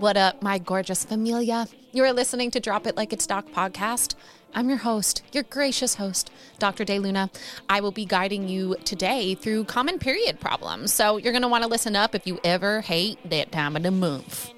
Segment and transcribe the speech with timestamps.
[0.00, 1.68] What up, my gorgeous familia?
[1.92, 4.14] You are listening to Drop It Like It's Doc podcast.
[4.54, 6.86] I'm your host, your gracious host, Dr.
[6.86, 7.28] De Luna.
[7.68, 10.94] I will be guiding you today through common period problems.
[10.94, 13.82] So you're going to want to listen up if you ever hate that time of
[13.82, 14.50] the month.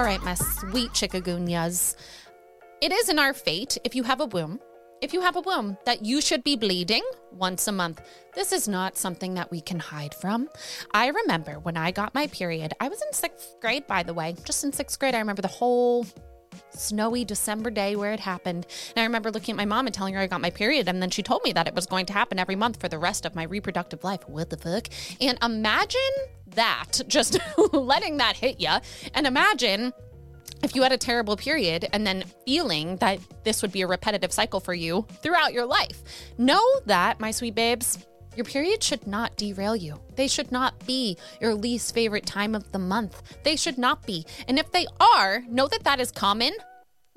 [0.00, 1.94] All right, my sweet chickagunias.
[2.80, 4.58] It is in our fate, if you have a womb,
[5.02, 8.00] if you have a womb, that you should be bleeding once a month.
[8.34, 10.48] This is not something that we can hide from.
[10.94, 14.36] I remember when I got my period, I was in sixth grade, by the way,
[14.46, 15.14] just in sixth grade.
[15.14, 16.06] I remember the whole
[16.70, 18.66] snowy December day where it happened.
[18.94, 20.88] And I remember looking at my mom and telling her I got my period.
[20.88, 22.98] And then she told me that it was going to happen every month for the
[22.98, 24.28] rest of my reproductive life.
[24.28, 24.88] What the fuck?
[25.20, 26.00] And imagine
[26.54, 27.38] that, just
[27.72, 28.76] letting that hit you.
[29.14, 29.92] And imagine
[30.62, 34.32] if you had a terrible period and then feeling that this would be a repetitive
[34.32, 36.02] cycle for you throughout your life.
[36.38, 38.06] Know that, my sweet babes,
[38.40, 40.00] your period should not derail you.
[40.16, 43.22] They should not be your least favorite time of the month.
[43.42, 44.24] They should not be.
[44.48, 46.54] And if they are, know that that is common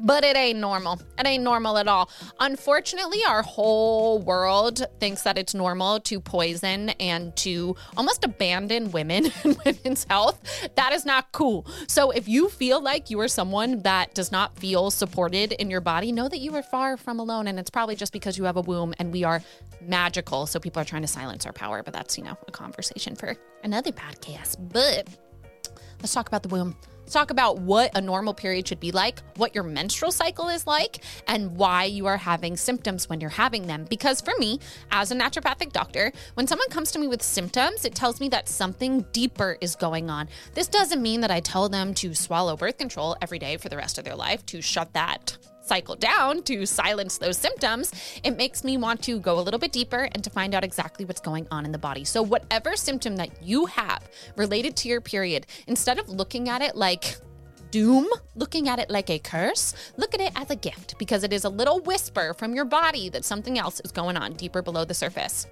[0.04, 1.02] but it ain't normal.
[1.18, 2.12] It ain't normal at all.
[2.40, 9.32] Unfortunately, our whole world thinks that it's normal to poison and to almost abandon women
[9.44, 10.70] and women's health.
[10.76, 11.66] That is not cool.
[11.88, 15.82] So, if you feel like you are someone that does not feel supported in your
[15.82, 17.48] body, know that you are far from alone.
[17.48, 19.42] And it's probably just because you have a womb and we are
[19.82, 20.46] magical.
[20.46, 21.82] So, people are trying to silence our power.
[21.82, 24.58] But that's, you know, a conversation for another podcast.
[24.74, 25.08] But
[26.02, 26.76] let's talk about the womb.
[27.10, 31.04] Talk about what a normal period should be like, what your menstrual cycle is like,
[31.28, 33.86] and why you are having symptoms when you're having them.
[33.90, 34.60] Because for me,
[34.92, 38.50] as a naturopathic doctor, when someone comes to me with symptoms, it tells me that
[38.50, 40.30] something deeper is going on.
[40.54, 43.78] This doesn't mean that I tell them to swallow birth control every day for the
[43.78, 45.38] rest of their life to shut that
[45.74, 47.92] cycle down to silence those symptoms,
[48.24, 51.04] it makes me want to go a little bit deeper and to find out exactly
[51.04, 52.04] what's going on in the body.
[52.04, 56.76] So, whatever symptom that you have related to your period, instead of looking at it
[56.76, 57.18] like,
[57.72, 61.34] doom, looking at it like a curse, look at it as a gift because it
[61.34, 64.86] is a little whisper from your body that something else is going on deeper below
[64.86, 65.48] the surface.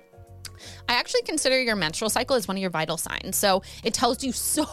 [0.87, 3.37] I actually consider your menstrual cycle as one of your vital signs.
[3.37, 4.65] So it tells you so,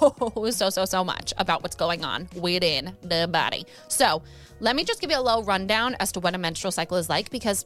[0.51, 3.67] so, so, so much about what's going on within the body.
[3.89, 4.23] So
[4.61, 7.09] let me just give you a little rundown as to what a menstrual cycle is
[7.09, 7.65] like because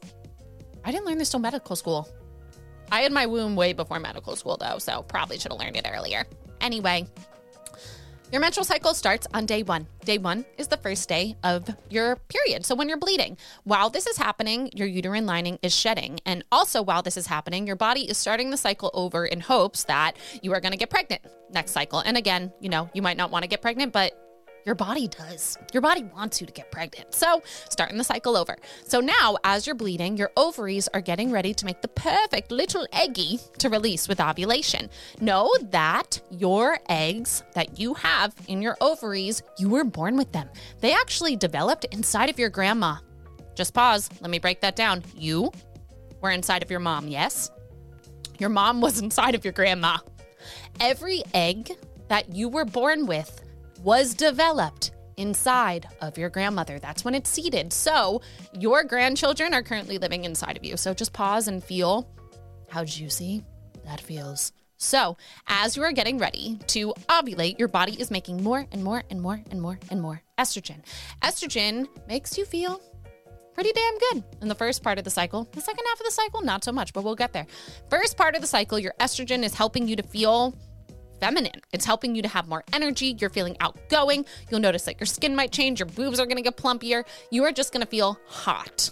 [0.85, 2.07] I didn't learn this till medical school.
[2.91, 5.87] I had my womb way before medical school, though, so probably should have learned it
[5.91, 6.25] earlier.
[6.61, 7.07] Anyway,
[8.33, 9.85] your menstrual cycle starts on day one.
[10.05, 12.65] Day one is the first day of your period.
[12.65, 16.19] So when you're bleeding, while this is happening, your uterine lining is shedding.
[16.25, 19.83] And also, while this is happening, your body is starting the cycle over in hopes
[19.83, 21.21] that you are going to get pregnant
[21.53, 21.99] next cycle.
[21.99, 24.13] And again, you know, you might not want to get pregnant, but
[24.65, 25.57] your body does.
[25.73, 27.13] Your body wants you to get pregnant.
[27.13, 28.55] So, starting the cycle over.
[28.85, 32.87] So, now as you're bleeding, your ovaries are getting ready to make the perfect little
[32.93, 34.89] eggy to release with ovulation.
[35.19, 40.49] Know that your eggs that you have in your ovaries, you were born with them.
[40.79, 42.97] They actually developed inside of your grandma.
[43.55, 44.09] Just pause.
[44.21, 45.03] Let me break that down.
[45.15, 45.51] You
[46.21, 47.51] were inside of your mom, yes?
[48.39, 49.97] Your mom was inside of your grandma.
[50.79, 51.71] Every egg
[52.07, 53.42] that you were born with
[53.83, 56.79] was developed inside of your grandmother.
[56.79, 57.71] That's when it's seeded.
[57.71, 58.21] So
[58.57, 60.77] your grandchildren are currently living inside of you.
[60.77, 62.09] So just pause and feel
[62.69, 63.43] how juicy
[63.85, 64.53] that feels.
[64.77, 65.15] So,
[65.47, 69.21] as you are getting ready to ovulate, your body is making more and more and
[69.21, 70.81] more and more and more estrogen.
[71.21, 72.81] Estrogen makes you feel
[73.53, 75.47] pretty damn good in the first part of the cycle.
[75.53, 77.47] The second half of the cycle, not so much, but we'll get there.
[77.89, 80.53] First part of the cycle, your estrogen is helping you to feel
[81.23, 81.61] feminine.
[81.71, 83.15] It's helping you to have more energy.
[83.17, 84.25] You're feeling outgoing.
[84.51, 85.79] You'll notice that your skin might change.
[85.79, 87.05] Your boobs are going to get plumpier.
[87.31, 88.89] You are just going to feel hot.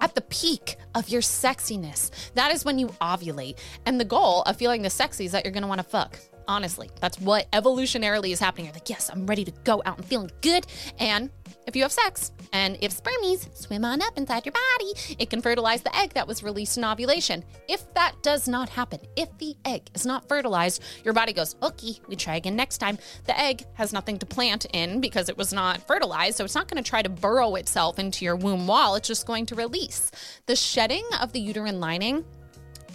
[0.00, 3.58] At the peak of your sexiness, that is when you ovulate.
[3.84, 6.18] And the goal of feeling the sexy is that you're going to want to fuck.
[6.46, 8.66] Honestly, that's what evolutionarily is happening.
[8.66, 10.66] You're like, yes, I'm ready to go out and feeling good.
[10.98, 11.30] And
[11.66, 15.40] if you have sex and if spermies swim on up inside your body, it can
[15.40, 17.42] fertilize the egg that was released in ovulation.
[17.68, 21.98] If that does not happen, if the egg is not fertilized, your body goes, okay,
[22.08, 22.98] we try again next time.
[23.24, 26.68] The egg has nothing to plant in because it was not fertilized, so it's not
[26.68, 28.96] going to try to burrow itself into your womb wall.
[28.96, 30.10] It's just going to release.
[30.46, 32.24] The shedding of the uterine lining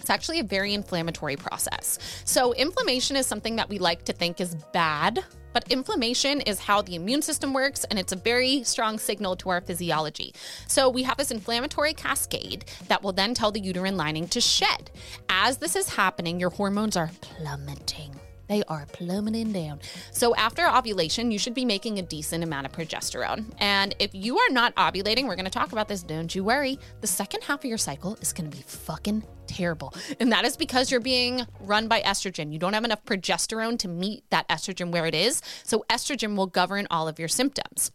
[0.00, 1.98] it's actually a very inflammatory process.
[2.24, 6.82] So, inflammation is something that we like to think is bad but inflammation is how
[6.82, 10.34] the immune system works, and it's a very strong signal to our physiology.
[10.66, 14.90] So we have this inflammatory cascade that will then tell the uterine lining to shed.
[15.28, 18.14] As this is happening, your hormones are plummeting.
[18.50, 19.78] They are plummeting down.
[20.10, 23.44] So after ovulation, you should be making a decent amount of progesterone.
[23.60, 26.76] And if you are not ovulating, we're going to talk about this, don't you worry.
[27.00, 29.94] The second half of your cycle is going to be fucking terrible.
[30.18, 32.52] And that is because you're being run by estrogen.
[32.52, 35.42] You don't have enough progesterone to meet that estrogen where it is.
[35.62, 37.92] So estrogen will govern all of your symptoms.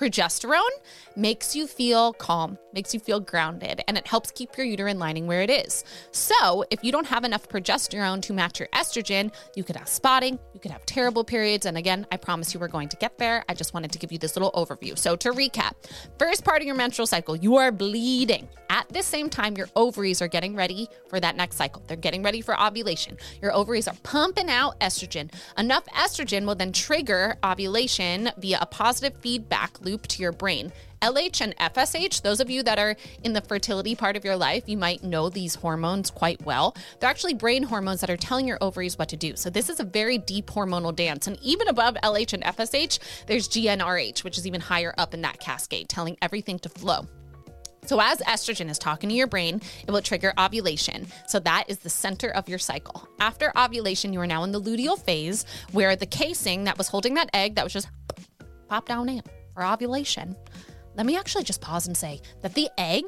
[0.00, 0.70] Progesterone
[1.14, 5.26] makes you feel calm, makes you feel grounded, and it helps keep your uterine lining
[5.26, 5.84] where it is.
[6.10, 10.38] So, if you don't have enough progesterone to match your estrogen, you could have spotting,
[10.54, 11.66] you could have terrible periods.
[11.66, 13.44] And again, I promise you we're going to get there.
[13.46, 14.96] I just wanted to give you this little overview.
[14.96, 15.72] So, to recap,
[16.18, 18.48] first part of your menstrual cycle, you are bleeding.
[18.70, 21.82] At the same time, your ovaries are getting ready for that next cycle.
[21.86, 23.18] They're getting ready for ovulation.
[23.42, 25.30] Your ovaries are pumping out estrogen.
[25.58, 30.72] Enough estrogen will then trigger ovulation via a positive feedback loop loop to your brain.
[31.02, 32.94] LH and FSH, those of you that are
[33.24, 36.76] in the fertility part of your life, you might know these hormones quite well.
[36.98, 39.34] They're actually brain hormones that are telling your ovaries what to do.
[39.34, 41.26] So, this is a very deep hormonal dance.
[41.26, 45.40] And even above LH and FSH, there's GnRH, which is even higher up in that
[45.40, 47.06] cascade, telling everything to flow.
[47.86, 51.06] So, as estrogen is talking to your brain, it will trigger ovulation.
[51.26, 53.08] So, that is the center of your cycle.
[53.18, 57.14] After ovulation, you are now in the luteal phase where the casing that was holding
[57.14, 57.88] that egg that was just
[58.68, 59.22] popped down in
[59.54, 60.36] for ovulation,
[60.96, 63.04] let me actually just pause and say that the egg,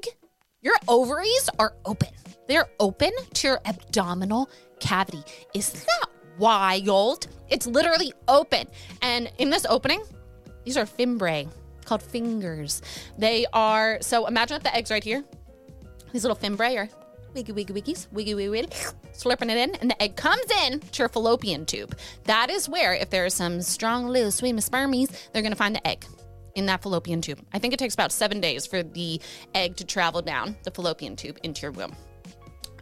[0.61, 2.09] your ovaries are open.
[2.49, 4.51] They're open to your abdominal
[4.81, 5.23] cavity.
[5.55, 6.09] Isn't that
[6.39, 7.27] wild?
[7.49, 8.67] It's literally open.
[9.01, 10.03] And in this opening,
[10.65, 11.49] these are fimbriae
[11.85, 12.83] called fingers.
[13.19, 15.25] They are, so imagine that the egg's right here.
[16.13, 16.89] These little fimbriae are
[17.35, 18.69] wiggy wiggy wiggies, wiggy wiggy wiggy,
[19.13, 21.97] slurping it in, and the egg comes in to your fallopian tube.
[22.25, 25.87] That is where, if there are some strong little sweet spermies, they're gonna find the
[25.87, 26.05] egg
[26.55, 27.41] in that fallopian tube.
[27.53, 29.21] I think it takes about seven days for the
[29.55, 31.95] egg to travel down the fallopian tube into your womb.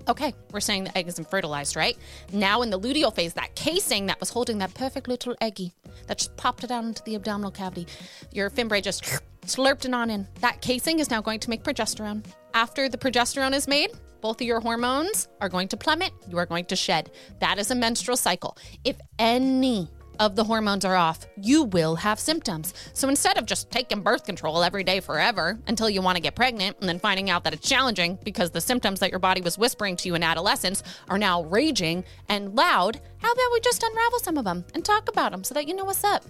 [0.09, 1.97] Okay, we're saying the egg isn't fertilized, right?
[2.33, 5.73] Now in the luteal phase, that casing that was holding that perfect little eggy
[6.07, 7.87] that just popped it out into the abdominal cavity,
[8.33, 9.05] your fimbriae just
[9.43, 10.27] slurped it on in.
[10.41, 12.25] That casing is now going to make progesterone.
[12.55, 13.91] After the progesterone is made,
[14.21, 16.13] both of your hormones are going to plummet.
[16.29, 17.11] You are going to shed.
[17.41, 18.57] That is a menstrual cycle.
[18.85, 19.89] If any
[20.21, 22.75] of the hormones are off, you will have symptoms.
[22.93, 26.37] So instead of just taking birth control every day forever until you want to get
[26.37, 29.57] pregnant and then finding out that it's challenging because the symptoms that your body was
[29.57, 34.19] whispering to you in adolescence are now raging and loud, how about we just unravel
[34.19, 36.23] some of them and talk about them so that you know what's up?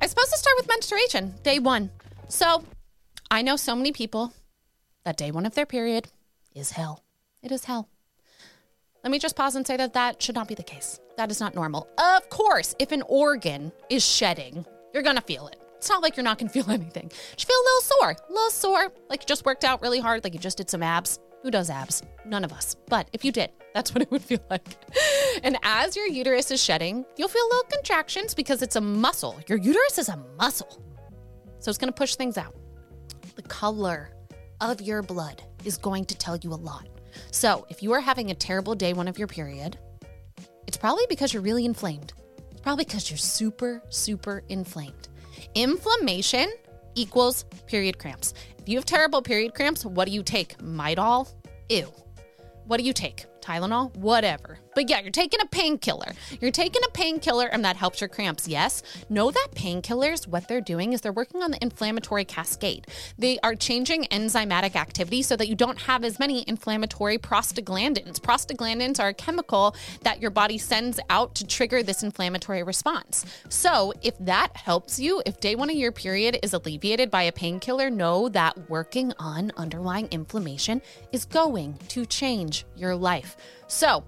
[0.00, 1.90] I suppose to start with menstruation, day one.
[2.28, 2.62] So
[3.28, 4.32] I know so many people
[5.04, 6.06] that day one of their period
[6.54, 7.02] is hell.
[7.42, 7.88] It is hell.
[9.08, 11.00] Let me just pause and say that that should not be the case.
[11.16, 11.88] That is not normal.
[11.96, 15.56] Of course, if an organ is shedding, you're gonna feel it.
[15.78, 17.04] It's not like you're not gonna feel anything.
[17.04, 20.24] You feel a little sore, a little sore, like you just worked out really hard,
[20.24, 21.20] like you just did some abs.
[21.42, 22.02] Who does abs?
[22.26, 22.76] None of us.
[22.90, 24.76] But if you did, that's what it would feel like.
[25.42, 29.40] And as your uterus is shedding, you'll feel little contractions because it's a muscle.
[29.48, 30.82] Your uterus is a muscle.
[31.60, 32.54] So it's gonna push things out.
[33.36, 34.10] The color
[34.60, 36.88] of your blood is going to tell you a lot.
[37.30, 39.78] So, if you are having a terrible day one of your period,
[40.66, 42.12] it's probably because you're really inflamed.
[42.50, 45.08] It's probably because you're super, super inflamed.
[45.54, 46.52] Inflammation
[46.94, 48.34] equals period cramps.
[48.58, 50.58] If you have terrible period cramps, what do you take?
[50.58, 51.32] Midol?
[51.68, 51.92] Ew.
[52.66, 53.26] What do you take?
[53.40, 54.58] Tylenol, whatever.
[54.74, 56.12] But yeah, you're taking a painkiller.
[56.40, 58.46] You're taking a painkiller and that helps your cramps.
[58.48, 58.82] Yes.
[59.08, 62.86] Know that painkillers, what they're doing is they're working on the inflammatory cascade.
[63.18, 68.20] They are changing enzymatic activity so that you don't have as many inflammatory prostaglandins.
[68.20, 73.24] Prostaglandins are a chemical that your body sends out to trigger this inflammatory response.
[73.48, 77.32] So if that helps you, if day one of your period is alleviated by a
[77.32, 83.36] painkiller, know that working on underlying inflammation is going to change your life.
[83.66, 84.04] So,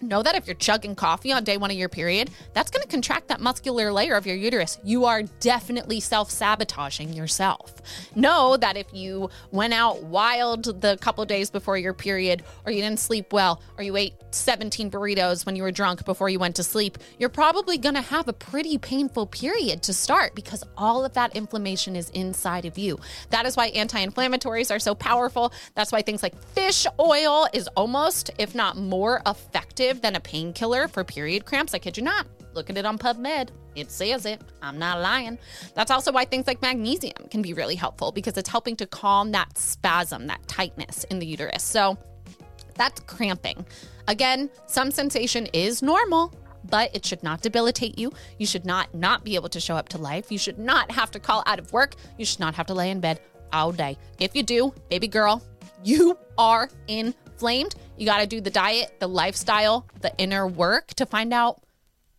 [0.00, 2.88] know that if you're chugging coffee on day one of your period, that's going to
[2.88, 4.78] contract that muscular layer of your uterus.
[4.84, 7.74] You are definitely self sabotaging yourself.
[8.14, 12.80] Know that if you went out wild the couple days before your period, or you
[12.80, 16.56] didn't sleep well, or you ate 17 burritos when you were drunk before you went
[16.56, 21.04] to sleep, you're probably going to have a pretty painful period to start because all
[21.04, 22.98] of that inflammation is inside of you.
[23.30, 25.52] That is why anti inflammatories are so powerful.
[25.74, 30.88] That's why things like fish oil is almost, if not more effective than a painkiller
[30.88, 31.74] for period cramps.
[31.74, 32.26] I kid you not.
[32.54, 33.50] Look at it on PubMed.
[33.74, 34.42] It says it.
[34.60, 35.38] I'm not lying.
[35.74, 39.32] That's also why things like magnesium can be really helpful because it's helping to calm
[39.32, 41.62] that spasm, that tightness in the uterus.
[41.62, 41.96] So
[42.74, 43.64] that's cramping.
[44.08, 46.34] Again, some sensation is normal,
[46.68, 48.12] but it should not debilitate you.
[48.38, 50.30] You should not not be able to show up to life.
[50.30, 51.94] You should not have to call out of work.
[52.18, 53.20] You should not have to lay in bed
[53.52, 53.96] all day.
[54.18, 55.42] If you do, baby girl,
[55.84, 60.88] you are in inflamed, you got to do the diet, the lifestyle, the inner work
[60.94, 61.62] to find out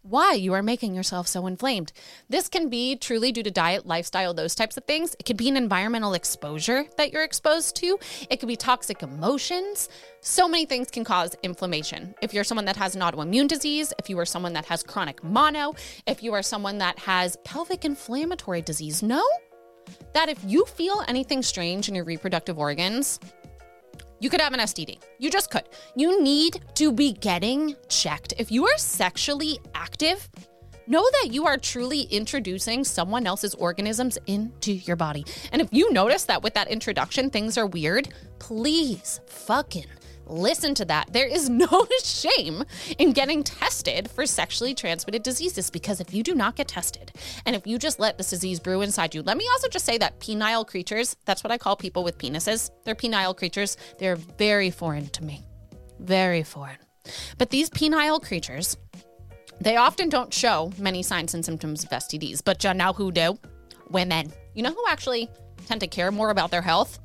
[0.02, 1.94] why you are making yourself so inflamed.
[2.28, 5.16] This can be truly due to diet, lifestyle, those types of things.
[5.18, 7.98] It could be an environmental exposure that you're exposed to.
[8.30, 9.88] It could be toxic emotions.
[10.20, 12.16] So many things can cause inflammation.
[12.22, 15.24] If you're someone that has an autoimmune disease, if you are someone that has chronic
[15.24, 15.74] mono,
[16.06, 19.26] if you are someone that has pelvic inflammatory disease, know
[20.14, 23.22] that if you feel anything strange in your reproductive organs,
[24.24, 25.00] you could have an STD.
[25.20, 25.68] You just could.
[25.98, 28.34] You need to be getting checked.
[28.38, 30.30] If you are sexually active,
[30.88, 35.26] know that you are truly introducing someone else's organisms into your body.
[35.52, 39.88] And if you notice that with that introduction, things are weird, please fucking
[40.26, 41.12] listen to that.
[41.12, 42.64] There is no shame
[42.98, 47.12] in getting tested for sexually transmitted diseases because if you do not get tested
[47.46, 49.98] and if you just let this disease brew inside you, let me also just say
[49.98, 53.78] that penile creatures, that's what I call people with penises, they're penile creatures.
[53.98, 55.44] They're very foreign to me.
[56.00, 56.78] Very foreign.
[57.38, 58.78] But these penile creatures,
[59.60, 63.38] they often don't show many signs and symptoms of STDs, but you know who do?
[63.90, 64.32] Women.
[64.54, 65.30] You know who actually
[65.68, 67.00] tend to care more about their health?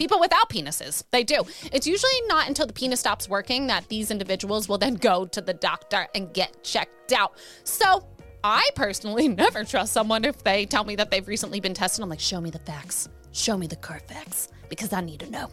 [0.00, 1.04] People without penises.
[1.10, 1.42] They do.
[1.72, 5.42] It's usually not until the penis stops working that these individuals will then go to
[5.42, 7.36] the doctor and get checked out.
[7.64, 8.06] So,
[8.42, 12.02] I personally never trust someone if they tell me that they've recently been tested.
[12.02, 13.10] I'm like, show me the facts.
[13.32, 15.50] Show me the Carfax because I need to know.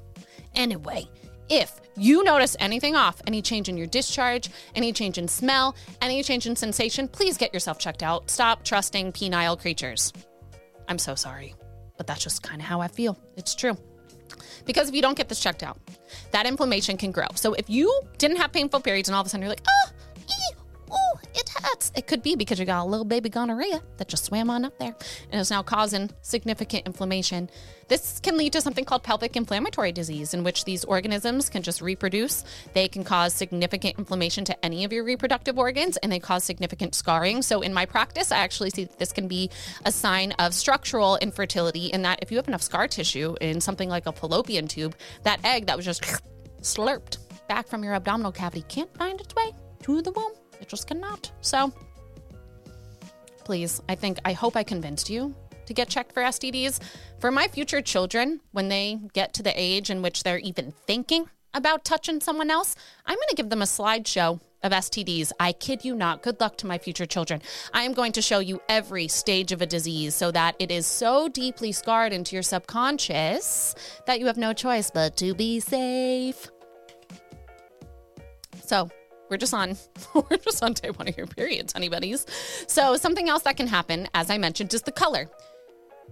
[0.56, 1.10] Anyway,
[1.50, 6.24] if you notice anything off, any change in your discharge, any change in smell, any
[6.24, 8.30] change in sensation, please get yourself checked out.
[8.30, 10.14] Stop trusting penile creatures.
[10.88, 11.54] I'm so sorry,
[11.98, 13.20] but that's just kind of how I feel.
[13.36, 13.78] It's true.
[14.68, 15.80] Because if you don't get this checked out,
[16.32, 17.28] that inflammation can grow.
[17.36, 19.90] So if you didn't have painful periods and all of a sudden you're like, oh,
[21.64, 21.92] it.
[21.96, 24.78] It could be because you got a little baby gonorrhea that just swam on up
[24.80, 24.96] there
[25.32, 27.50] and is now causing significant inflammation.
[27.88, 31.82] This can lead to something called pelvic inflammatory disease, in which these organisms can just
[31.82, 32.44] reproduce.
[32.74, 36.96] They can cause significant inflammation to any of your reproductive organs and they cause significant
[36.96, 37.42] scarring.
[37.42, 39.50] So, in my practice, I actually see that this can be
[39.86, 43.90] a sign of structural infertility, in that if you have enough scar tissue in something
[43.90, 46.04] like a fallopian tube, that egg that was just
[46.62, 49.52] slurped back from your abdominal cavity can't find its way
[49.84, 50.34] to the womb.
[50.60, 51.32] It just cannot.
[51.42, 51.72] So,
[53.44, 55.36] please, I think, I hope I convinced you
[55.66, 56.80] to get checked for STDs.
[57.20, 61.30] For my future children, when they get to the age in which they're even thinking
[61.54, 65.32] about touching someone else, I'm going to give them a slideshow of STDs.
[65.40, 66.24] I kid you not.
[66.24, 67.42] Good luck to my future children.
[67.74, 70.86] I am going to show you every stage of a disease so that it is
[70.86, 76.50] so deeply scarred into your subconscious that you have no choice but to be safe.
[78.66, 78.90] So,
[79.30, 79.78] we're just on
[80.14, 82.26] we're just on day one of your periods, honey buddies.
[82.68, 85.30] So something else that can happen, as I mentioned, is the color.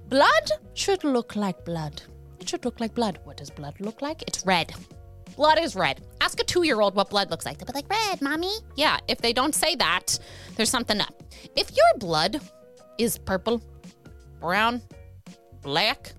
[0.07, 2.01] Blood should look like blood.
[2.39, 3.19] It should look like blood.
[3.24, 4.22] What does blood look like?
[4.27, 4.74] It's red.
[5.36, 6.01] Blood is red.
[6.22, 7.57] Ask a two year old what blood looks like.
[7.57, 8.53] They'll be like, red, mommy.
[8.75, 10.17] Yeah, if they don't say that,
[10.55, 11.24] there's something up.
[11.55, 12.39] If your blood
[12.98, 13.62] is purple,
[14.39, 14.81] brown,
[15.62, 16.13] black,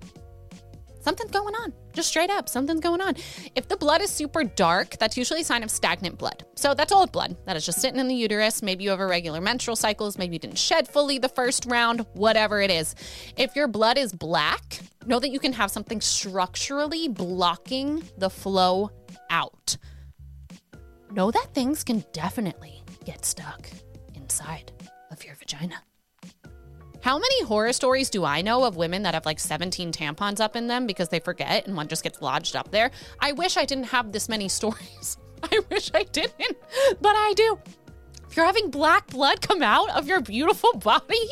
[1.07, 1.71] something's going on.
[1.93, 3.15] Just straight up, something's going on.
[3.55, 6.43] If the blood is super dark, that's usually a sign of stagnant blood.
[6.55, 8.61] So that's old blood that is just sitting in the uterus.
[8.61, 10.17] Maybe you have irregular menstrual cycles.
[10.17, 12.93] Maybe you didn't shed fully the first round, whatever it is.
[13.37, 18.91] If your blood is black, know that you can have something structurally blocking the flow
[19.29, 19.77] out.
[21.11, 23.69] Know that things can definitely get stuck
[24.13, 24.73] inside
[25.09, 25.81] of your vagina.
[27.07, 30.57] How many horror stories do I know of women that have like 17 tampons up
[30.57, 32.91] in them because they forget and one just gets lodged up there?
[33.21, 35.17] I wish I didn't have this many stories.
[35.41, 36.57] I wish I didn't,
[36.99, 37.59] but I do.
[38.29, 41.29] If you're having black blood come out of your beautiful body,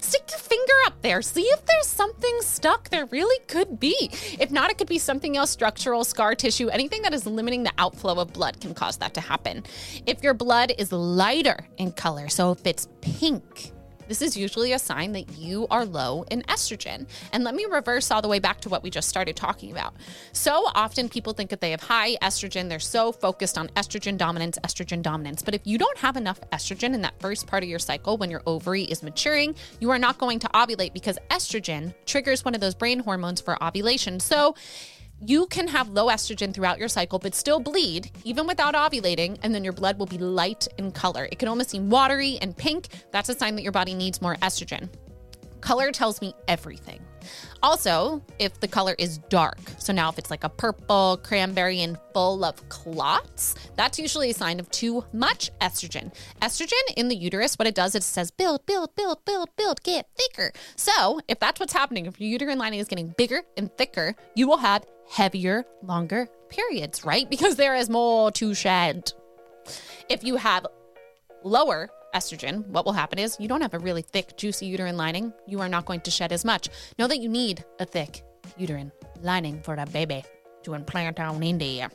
[0.00, 1.20] stick your finger up there.
[1.20, 2.88] See if there's something stuck.
[2.88, 4.08] There really could be.
[4.40, 7.72] If not, it could be something else structural, scar tissue, anything that is limiting the
[7.76, 9.64] outflow of blood can cause that to happen.
[10.06, 13.74] If your blood is lighter in color, so if it's pink,
[14.10, 17.06] this is usually a sign that you are low in estrogen.
[17.32, 19.94] And let me reverse all the way back to what we just started talking about.
[20.32, 24.58] So often people think that they have high estrogen, they're so focused on estrogen dominance,
[24.64, 25.42] estrogen dominance.
[25.42, 28.32] But if you don't have enough estrogen in that first part of your cycle when
[28.32, 32.60] your ovary is maturing, you are not going to ovulate because estrogen triggers one of
[32.60, 34.18] those brain hormones for ovulation.
[34.18, 34.56] So,
[35.24, 39.54] you can have low estrogen throughout your cycle, but still bleed even without ovulating, and
[39.54, 41.28] then your blood will be light in color.
[41.30, 42.88] It can almost seem watery and pink.
[43.10, 44.88] That's a sign that your body needs more estrogen.
[45.60, 47.00] Color tells me everything.
[47.62, 51.98] Also, if the color is dark, so now if it's like a purple, cranberry, and
[52.14, 56.12] full of clots, that's usually a sign of too much estrogen.
[56.40, 60.08] Estrogen in the uterus, what it does it says build, build, build, build, build, get
[60.16, 60.52] thicker.
[60.76, 64.48] So if that's what's happening, if your uterine lining is getting bigger and thicker, you
[64.48, 67.28] will have heavier, longer periods, right?
[67.28, 69.12] Because there is more to shed.
[70.08, 70.66] If you have
[71.42, 75.32] lower estrogen, what will happen is you don't have a really thick, juicy uterine lining.
[75.46, 76.68] You are not going to shed as much.
[76.98, 78.22] Know that you need a thick
[78.56, 80.24] uterine lining for a baby
[80.62, 81.90] to implant on in there.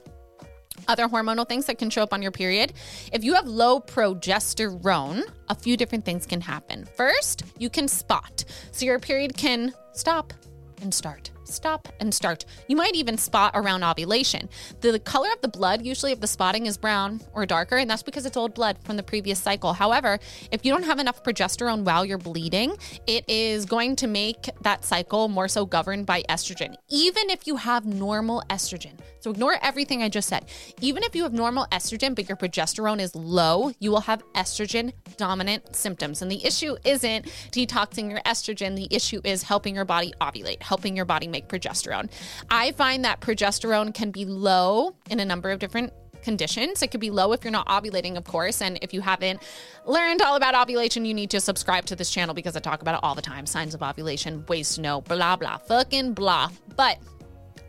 [0.88, 2.74] Other hormonal things that can show up on your period.
[3.14, 6.86] If you have low progesterone, a few different things can happen.
[6.98, 8.44] First, you can spot.
[8.72, 10.34] So your period can stop
[10.82, 12.46] and start stop and start.
[12.68, 14.50] You might even spot around ovulation.
[14.82, 18.04] The color of the blood, usually of the spotting, is brown or darker, and that's
[18.04, 19.74] because it's old blood from the previous cycle.
[19.74, 20.20] However,
[20.52, 22.76] if you don't have enough progesterone while you're bleeding,
[23.08, 27.56] it is going to make that cycle more so governed by estrogen, even if you
[27.58, 28.98] have normal estrogen.
[29.20, 30.46] So ignore everything I just said.
[30.82, 34.94] Even if you have normal estrogen, but your progesterone is low, you will have estrogen
[35.18, 36.22] dominant symptoms.
[36.22, 40.96] And the issue isn't detoxing your estrogen, the issue is helping your body ovulate, helping
[40.96, 42.10] your body make progesterone.
[42.50, 45.92] I find that progesterone can be low in a number of different
[46.24, 46.82] conditions.
[46.82, 48.62] It could be low if you're not ovulating, of course.
[48.62, 49.42] And if you haven't
[49.86, 52.96] learned all about ovulation, you need to subscribe to this channel because I talk about
[52.96, 53.46] it all the time.
[53.46, 56.50] Signs of ovulation, ways to know, blah, blah, fucking blah.
[56.76, 56.98] But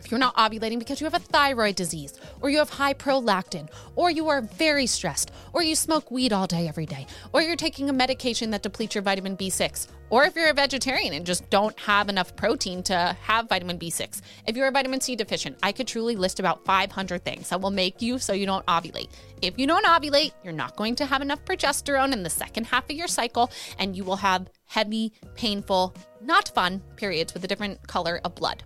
[0.02, 3.68] if you're not ovulating because you have a thyroid disease, or you have high prolactin,
[3.96, 7.56] or you are very stressed, or you smoke weed all day every day, or you're
[7.56, 11.48] taking a medication that depletes your vitamin B6, or if you're a vegetarian and just
[11.50, 15.72] don't have enough protein to have vitamin B6, if you're a vitamin C deficient, I
[15.72, 19.10] could truly list about 500 things that will make you so you don't ovulate.
[19.42, 22.84] If you don't ovulate, you're not going to have enough progesterone in the second half
[22.84, 27.86] of your cycle, and you will have heavy, painful, not fun periods with a different
[27.86, 28.62] color of blood.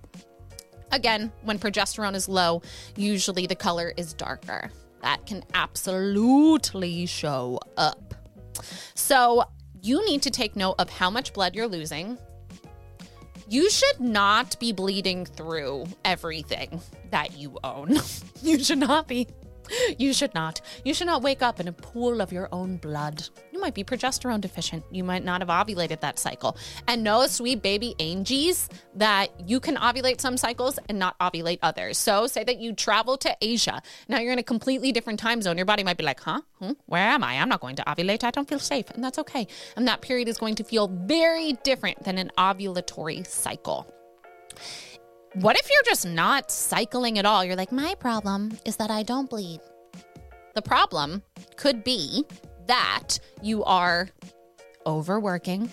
[0.93, 2.63] Again, when progesterone is low,
[2.97, 4.71] usually the color is darker.
[5.03, 8.15] That can absolutely show up.
[8.95, 9.45] So,
[9.83, 12.19] you need to take note of how much blood you're losing.
[13.49, 17.99] You should not be bleeding through everything that you own.
[18.43, 19.27] you should not be.
[19.99, 20.61] You should not.
[20.85, 23.29] You should not wake up in a pool of your own blood.
[23.53, 24.85] You might be progesterone deficient.
[24.91, 26.57] You might not have ovulated that cycle.
[26.87, 31.99] And know, sweet baby angies, that you can ovulate some cycles and not ovulate others.
[31.99, 33.83] So, say that you travel to Asia.
[34.09, 35.57] Now you're in a completely different time zone.
[35.57, 36.41] Your body might be like, huh?
[36.59, 36.73] Hmm?
[36.87, 37.35] Where am I?
[37.35, 38.25] I'm not going to ovulate.
[38.25, 38.91] I don't feel safe.
[38.91, 39.47] And that's okay.
[39.77, 43.93] And that period is going to feel very different than an ovulatory cycle.
[45.35, 47.45] What if you're just not cycling at all?
[47.45, 49.61] You're like, my problem is that I don't bleed.
[50.55, 51.23] The problem
[51.55, 52.25] could be
[52.67, 54.09] that you are
[54.85, 55.71] overworking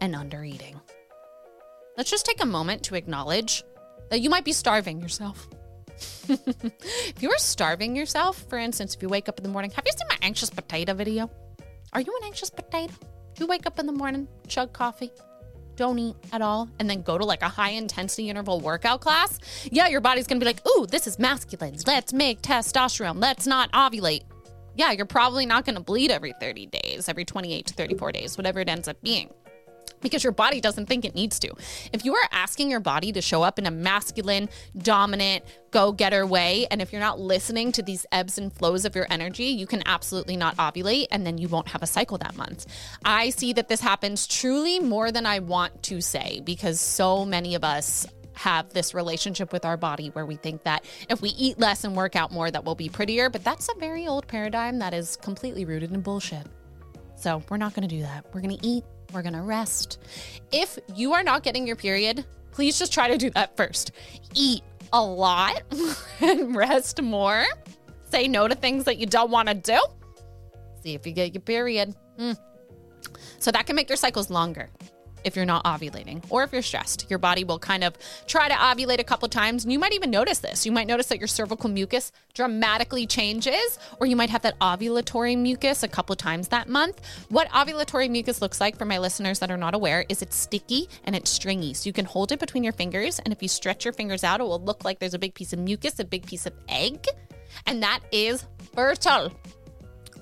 [0.00, 0.80] and undereating.
[1.96, 3.62] Let's just take a moment to acknowledge
[4.10, 5.48] that you might be starving yourself.
[6.28, 9.84] if you are starving yourself, for instance, if you wake up in the morning, have
[9.86, 11.30] you seen my anxious potato video?
[11.92, 12.92] Are you an anxious potato?
[13.34, 15.12] Do you wake up in the morning, chug coffee,
[15.76, 19.38] don't eat at all, and then go to like a high intensity interval workout class,
[19.70, 21.76] yeah, your body's gonna be like, ooh, this is masculine.
[21.86, 23.20] Let's make testosterone.
[23.20, 24.22] Let's not ovulate.
[24.76, 28.60] Yeah, you're probably not gonna bleed every 30 days, every 28 to 34 days, whatever
[28.60, 29.30] it ends up being
[30.00, 31.52] because your body doesn't think it needs to.
[31.92, 36.26] If you are asking your body to show up in a masculine, dominant, go getter
[36.26, 39.66] way, and if you're not listening to these ebbs and flows of your energy, you
[39.66, 42.66] can absolutely not ovulate and then you won't have a cycle that month.
[43.04, 47.54] I see that this happens truly more than I want to say because so many
[47.54, 51.58] of us have this relationship with our body where we think that if we eat
[51.58, 54.80] less and work out more that we'll be prettier, but that's a very old paradigm
[54.80, 56.46] that is completely rooted in bullshit.
[57.16, 58.26] So, we're not going to do that.
[58.34, 59.98] We're going to eat we're going to rest.
[60.52, 63.92] If you are not getting your period, please just try to do that first.
[64.34, 65.62] Eat a lot
[66.20, 67.44] and rest more.
[68.10, 69.78] Say no to things that you don't want to do.
[70.82, 71.94] See if you get your period.
[72.18, 72.38] Mm.
[73.38, 74.70] So that can make your cycles longer
[75.24, 77.06] if you're not ovulating or if you're stressed.
[77.10, 80.10] Your body will kind of try to ovulate a couple times and you might even
[80.10, 80.64] notice this.
[80.64, 85.36] You might notice that your cervical mucus dramatically changes or you might have that ovulatory
[85.36, 87.00] mucus a couple times that month.
[87.28, 90.88] What ovulatory mucus looks like for my listeners that are not aware is it's sticky
[91.04, 91.74] and it's stringy.
[91.74, 94.40] So you can hold it between your fingers and if you stretch your fingers out
[94.40, 97.04] it will look like there's a big piece of mucus, a big piece of egg,
[97.66, 99.32] and that is fertile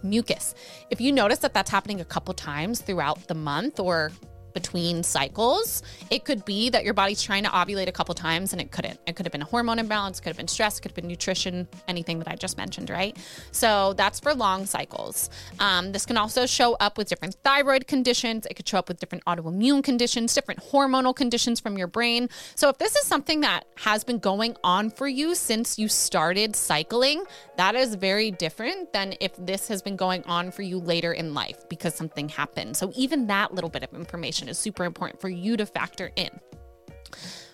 [0.03, 0.55] mucus.
[0.91, 4.13] If you notice that that's happening a couple times throughout the month or
[4.53, 5.83] between cycles.
[6.11, 8.99] It could be that your body's trying to ovulate a couple times and it couldn't.
[9.07, 11.69] It could have been a hormone imbalance, could have been stress, could have been nutrition,
[11.89, 13.17] anything that I just mentioned, right?
[13.51, 15.31] So that's for long cycles.
[15.59, 18.47] Um, this can also show up with different thyroid conditions.
[18.47, 22.29] It could show up with different autoimmune conditions, different hormonal conditions from your brain.
[22.55, 26.57] So if this is something that has been going on for you since you started
[26.57, 27.25] cycling,
[27.57, 31.35] that is very different than if this has been going on for you later in
[31.35, 32.77] life because something happened.
[32.77, 36.31] So even that little bit of information is super important for you to factor in.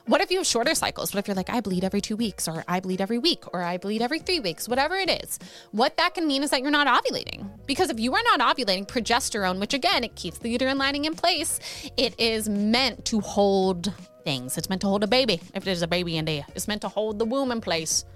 [0.09, 1.13] What if you have shorter cycles?
[1.13, 3.63] What if you're like, I bleed every two weeks, or I bleed every week, or
[3.63, 5.39] I bleed every three weeks, whatever it is?
[5.73, 7.47] What that can mean is that you're not ovulating.
[7.67, 11.15] Because if you are not ovulating, progesterone, which again, it keeps the uterine lining in
[11.15, 11.61] place,
[11.99, 13.93] it is meant to hold
[14.25, 14.57] things.
[14.57, 16.47] It's meant to hold a baby, if there's a baby in there.
[16.55, 18.07] It's meant to hold the womb in place.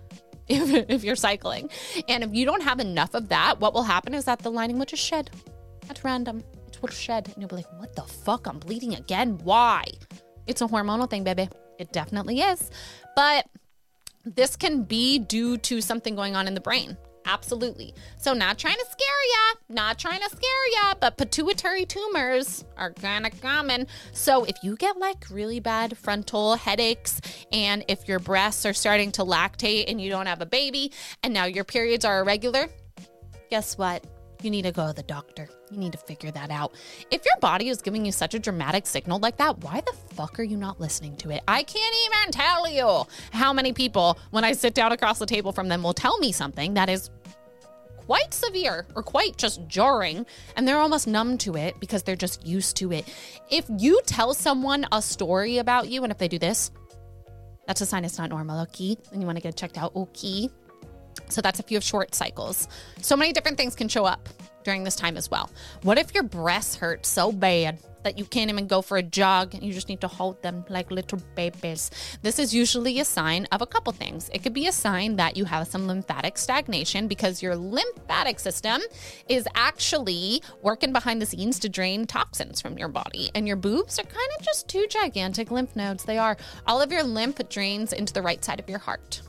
[0.49, 1.71] If, if you're cycling.
[2.09, 4.77] And if you don't have enough of that, what will happen is that the lining
[4.77, 5.31] will just shed
[5.89, 6.43] at random.
[6.83, 7.29] Will shed.
[7.29, 8.47] And you'll be like, what the fuck?
[8.47, 9.39] I'm bleeding again.
[9.43, 9.85] Why?
[10.47, 11.49] It's a hormonal thing, baby.
[11.79, 12.71] It definitely is.
[13.17, 13.47] But
[14.25, 16.97] this can be due to something going on in the brain.
[17.25, 17.95] Absolutely.
[18.19, 22.93] So, not trying to scare ya, not trying to scare ya, but pituitary tumors are
[22.93, 23.87] kind of common.
[24.13, 27.21] So, if you get like really bad frontal headaches,
[27.53, 30.93] and if your breasts are starting to lactate and you don't have a baby,
[31.23, 32.67] and now your periods are irregular,
[33.51, 34.05] guess what?
[34.43, 35.49] You need to go to the doctor.
[35.71, 36.73] You need to figure that out.
[37.11, 40.39] If your body is giving you such a dramatic signal like that, why the fuck
[40.41, 41.43] are you not listening to it?
[41.47, 45.53] I can't even tell you how many people, when I sit down across the table
[45.53, 47.11] from them, will tell me something that is
[47.99, 50.27] quite severe or quite just jarring,
[50.57, 53.09] and they're almost numb to it because they're just used to it.
[53.49, 56.73] If you tell someone a story about you, and if they do this,
[57.67, 58.97] that's a sign it's not normal, okay?
[59.13, 60.51] And you want to get checked out, okay?
[61.33, 62.69] So that's if you have short cycles.
[63.01, 64.29] So many different things can show up
[64.65, 65.51] during this time as well.
[65.83, 69.55] What if your breasts hurt so bad that you can't even go for a jog
[69.55, 71.91] and you just need to hold them like little babies?
[72.23, 74.29] This is usually a sign of a couple things.
[74.33, 78.81] It could be a sign that you have some lymphatic stagnation because your lymphatic system
[79.29, 83.31] is actually working behind the scenes to drain toxins from your body.
[83.35, 86.05] And your boobs are kind of just two gigantic lymph nodes.
[86.05, 86.37] They are.
[86.67, 89.23] All of your lymph drains into the right side of your heart.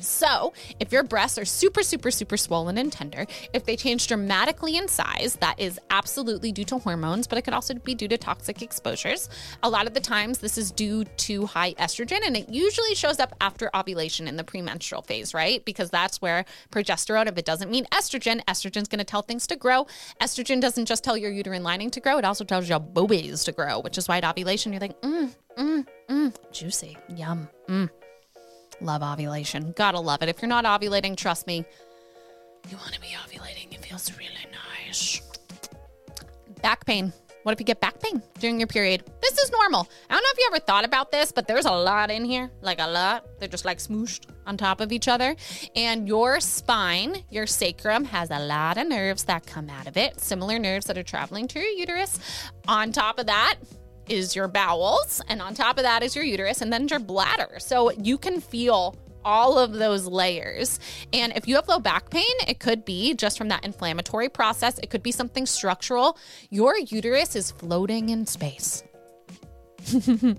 [0.00, 4.76] So, if your breasts are super, super, super swollen and tender, if they change dramatically
[4.76, 8.18] in size, that is absolutely due to hormones, but it could also be due to
[8.18, 9.28] toxic exposures.
[9.62, 13.18] A lot of the times, this is due to high estrogen, and it usually shows
[13.18, 15.64] up after ovulation in the premenstrual phase, right?
[15.64, 19.86] Because that's where progesterone, if it doesn't mean estrogen, estrogen's gonna tell things to grow.
[20.20, 23.52] Estrogen doesn't just tell your uterine lining to grow, it also tells your boobies to
[23.52, 27.88] grow, which is why at ovulation, you're like, mm, mm, mm, juicy, yum, mm.
[28.80, 29.72] Love ovulation.
[29.76, 30.28] Gotta love it.
[30.28, 31.64] If you're not ovulating, trust me,
[32.68, 33.72] you want to be ovulating.
[33.72, 34.46] It feels really
[34.86, 35.22] nice.
[36.62, 37.12] Back pain.
[37.42, 39.02] What if you get back pain during your period?
[39.22, 39.88] This is normal.
[40.10, 42.50] I don't know if you ever thought about this, but there's a lot in here,
[42.60, 43.24] like a lot.
[43.38, 45.34] They're just like smooshed on top of each other.
[45.74, 50.20] And your spine, your sacrum, has a lot of nerves that come out of it,
[50.20, 52.18] similar nerves that are traveling to your uterus.
[52.68, 53.56] On top of that,
[54.10, 57.58] is your bowels, and on top of that is your uterus, and then your bladder.
[57.58, 60.80] So you can feel all of those layers.
[61.12, 64.78] And if you have low back pain, it could be just from that inflammatory process,
[64.78, 66.18] it could be something structural.
[66.50, 68.82] Your uterus is floating in space.
[69.92, 70.38] it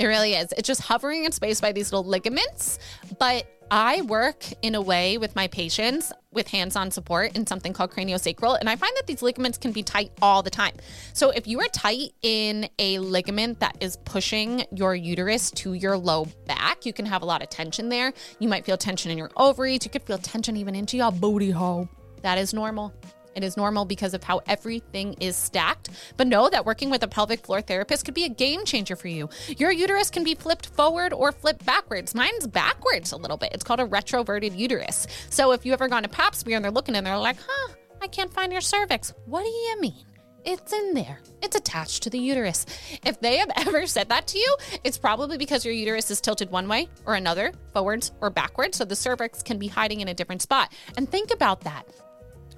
[0.00, 0.52] really is.
[0.56, 2.78] It's just hovering in space by these little ligaments,
[3.18, 7.72] but I work in a way with my patients with hands on support in something
[7.72, 8.58] called craniosacral.
[8.60, 10.74] And I find that these ligaments can be tight all the time.
[11.14, 15.96] So if you are tight in a ligament that is pushing your uterus to your
[15.96, 18.12] low back, you can have a lot of tension there.
[18.38, 19.80] You might feel tension in your ovaries.
[19.84, 21.88] You could feel tension even into your booty hole.
[22.22, 22.94] That is normal.
[23.36, 25.90] It is normal because of how everything is stacked.
[26.16, 29.08] But know that working with a pelvic floor therapist could be a game changer for
[29.08, 29.28] you.
[29.58, 32.14] Your uterus can be flipped forward or flipped backwards.
[32.14, 33.52] Mine's backwards a little bit.
[33.52, 35.06] It's called a retroverted uterus.
[35.28, 37.74] So if you ever gone to pap smear and they're looking and they're like, huh,
[38.00, 39.12] I can't find your cervix.
[39.26, 40.04] What do you mean?
[40.46, 41.18] It's in there.
[41.42, 42.64] It's attached to the uterus.
[43.04, 46.50] If they have ever said that to you, it's probably because your uterus is tilted
[46.50, 48.78] one way or another, forwards or backwards.
[48.78, 50.72] So the cervix can be hiding in a different spot.
[50.96, 51.86] And think about that.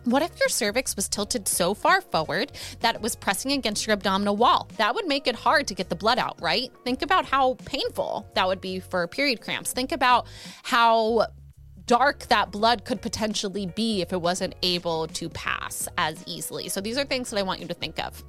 [0.09, 3.93] What if your cervix was tilted so far forward that it was pressing against your
[3.93, 4.67] abdominal wall?
[4.79, 6.73] That would make it hard to get the blood out, right?
[6.83, 9.75] Think about how painful that would be for period cramps.
[9.75, 10.27] Think about
[10.63, 11.27] how
[11.85, 16.71] dark that blood could potentially be if it wasn't able to pass as easily.
[16.71, 18.25] So, these are things that I want you to think of.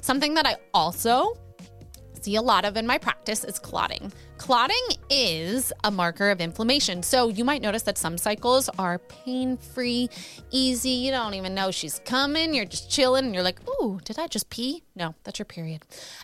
[0.00, 1.38] Something that I also
[2.22, 4.12] see a lot of in my practice is clotting.
[4.38, 7.02] Clotting is a marker of inflammation.
[7.02, 10.08] So you might notice that some cycles are pain free,
[10.50, 10.90] easy.
[10.90, 12.54] You don't even know she's coming.
[12.54, 14.82] You're just chilling and you're like, ooh, did I just pee?
[14.94, 15.82] No, that's your period.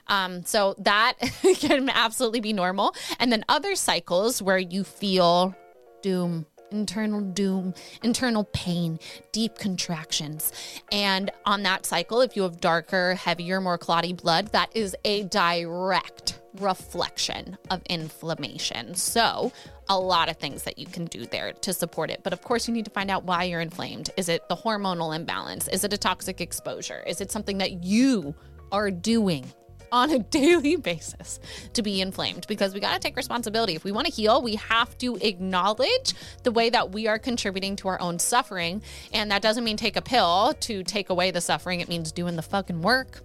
[0.09, 1.15] Um, so that
[1.59, 2.95] can absolutely be normal.
[3.19, 5.55] And then other cycles where you feel
[6.03, 8.99] doom, internal doom, internal pain,
[9.33, 10.53] deep contractions.
[10.93, 15.25] And on that cycle, if you have darker, heavier, more clotty blood, that is a
[15.25, 18.95] direct reflection of inflammation.
[18.95, 19.53] So,
[19.89, 22.21] a lot of things that you can do there to support it.
[22.23, 24.11] But of course, you need to find out why you're inflamed.
[24.17, 25.69] Is it the hormonal imbalance?
[25.69, 27.03] Is it a toxic exposure?
[27.07, 28.35] Is it something that you
[28.71, 29.47] are doing
[29.93, 31.41] on a daily basis
[31.75, 33.75] to be inflamed because we got to take responsibility.
[33.75, 37.77] If we want to heal, we have to acknowledge the way that we are contributing
[37.77, 38.83] to our own suffering.
[39.13, 42.37] And that doesn't mean take a pill to take away the suffering, it means doing
[42.37, 43.21] the fucking work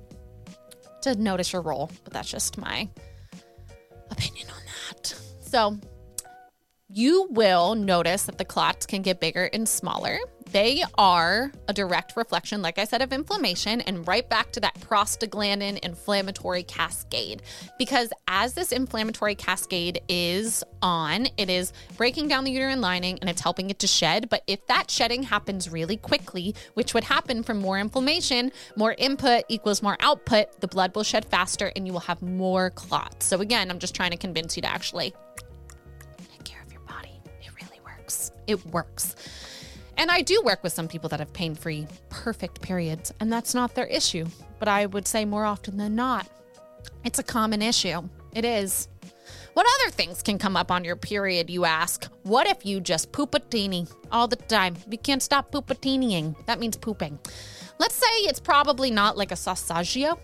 [1.02, 1.92] to notice your role.
[2.04, 2.90] But that's just my
[4.10, 5.16] opinion on that.
[5.42, 5.78] So,
[6.90, 10.20] you will notice that the clots can get bigger and smaller.
[10.54, 14.76] They are a direct reflection, like I said, of inflammation and right back to that
[14.82, 17.42] prostaglandin inflammatory cascade.
[17.80, 23.32] Because as this inflammatory cascade is on, it is breaking down the uterine lining and
[23.32, 24.30] it's helping it to shed.
[24.30, 29.46] But if that shedding happens really quickly, which would happen from more inflammation, more input
[29.50, 33.26] equals more output, the blood will shed faster and you will have more clots.
[33.26, 35.16] So, again, I'm just trying to convince you to actually
[36.32, 37.20] take care of your body.
[37.42, 38.32] It really works.
[38.46, 39.16] It works.
[39.98, 43.54] And I do work with some people that have pain free, perfect periods, and that's
[43.54, 44.26] not their issue.
[44.60, 46.28] But I would say more often than not,
[47.04, 48.02] it's a common issue.
[48.34, 48.88] It is.
[49.54, 52.06] What other things can come up on your period, you ask?
[52.24, 54.76] What if you just poop a teeny all the time?
[54.90, 56.46] You can't stop poopatinying.
[56.48, 57.20] That means pooping.
[57.78, 60.18] Let's say it's probably not like a sausagio,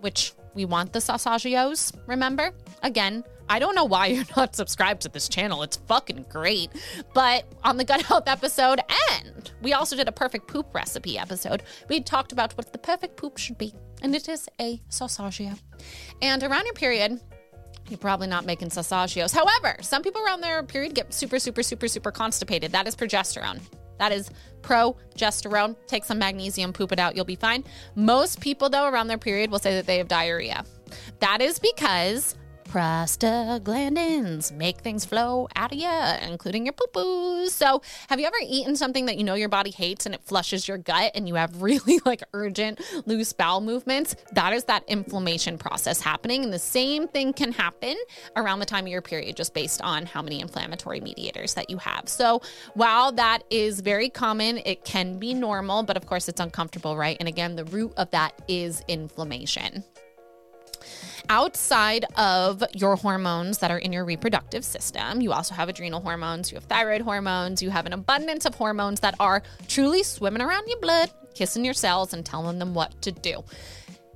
[0.00, 2.52] which we want the sausagios, remember?
[2.82, 5.62] Again, I don't know why you're not subscribed to this channel.
[5.62, 6.70] It's fucking great.
[7.14, 8.80] But on the gut health episode,
[9.12, 13.16] and we also did a perfect poop recipe episode, we talked about what the perfect
[13.16, 13.74] poop should be.
[14.02, 15.58] And it is a sausagio.
[16.22, 17.20] And around your period,
[17.88, 19.32] you're probably not making sausagios.
[19.32, 22.72] However, some people around their period get super, super, super, super constipated.
[22.72, 23.60] That is progesterone.
[23.98, 24.30] That is
[24.62, 25.76] progesterone.
[25.86, 27.64] Take some magnesium, poop it out, you'll be fine.
[27.94, 30.64] Most people, though, around their period will say that they have diarrhea.
[31.20, 32.34] That is because
[32.68, 35.90] prostaglandins make things flow out of you,
[36.28, 37.50] including your poo poos.
[37.50, 40.66] So, have you ever eaten something that you know your body hates and it flushes
[40.66, 44.16] your gut and you have really like urgent loose bowel movements?
[44.32, 46.44] That is that inflammation process happening.
[46.44, 47.96] And the same thing can happen
[48.36, 51.78] around the time of your period, just based on how many inflammatory mediators that you
[51.78, 52.08] have.
[52.08, 52.42] So,
[52.74, 57.16] while that is very common, it can be normal, but of course, it's uncomfortable, right?
[57.20, 59.84] And again, the root of that is inflammation
[61.28, 66.50] outside of your hormones that are in your reproductive system, you also have adrenal hormones,
[66.50, 70.68] you have thyroid hormones, you have an abundance of hormones that are truly swimming around
[70.68, 73.42] your blood, kissing your cells, and telling them what to do.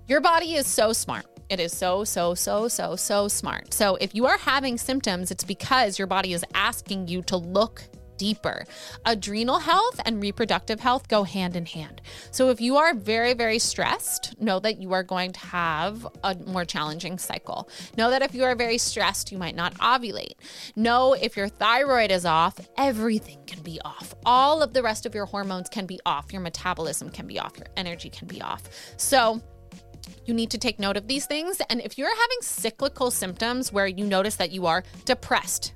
[0.07, 1.27] Your body is so smart.
[1.49, 3.75] It is so, so, so, so, so smart.
[3.75, 7.83] So if you are having symptoms, it's because your body is asking you to look
[8.21, 8.67] deeper.
[9.07, 12.03] Adrenal health and reproductive health go hand in hand.
[12.31, 16.35] So if you are very, very stressed, know that you are going to have a
[16.35, 17.71] more challenging cycle.
[17.97, 20.35] Know that if you are very stressed, you might not ovulate.
[20.77, 24.15] Know if your thyroid is off, everything can be off.
[24.27, 26.31] All of the rest of your hormones can be off.
[26.31, 27.57] Your metabolism can be off.
[27.57, 28.65] Your energy can be off.
[28.99, 29.41] So,
[30.27, 31.61] you need to take note of these things.
[31.71, 35.73] And if you're having cyclical symptoms where you notice that you are depressed,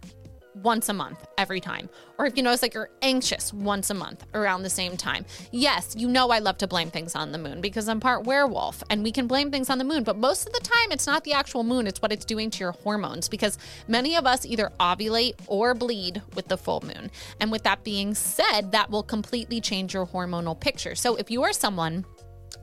[0.54, 1.88] once a month every time.
[2.18, 5.26] Or if you notice like you're anxious once a month around the same time.
[5.50, 8.82] Yes, you know I love to blame things on the moon because I'm part werewolf
[8.90, 11.24] and we can blame things on the moon, but most of the time it's not
[11.24, 14.70] the actual moon, it's what it's doing to your hormones because many of us either
[14.78, 17.10] ovulate or bleed with the full moon.
[17.40, 20.94] And with that being said, that will completely change your hormonal picture.
[20.94, 22.04] So if you are someone